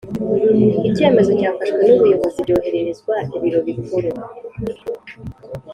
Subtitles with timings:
[0.87, 4.09] Icyemezo cyafashwe n’ubuyobozi byohererezwa ibiro bikuru